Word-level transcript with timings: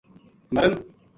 مرن 0.51 0.85